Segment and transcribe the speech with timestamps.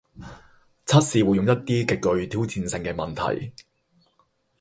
[0.87, 3.53] 測試會用一啲極具挑戰性嘅問題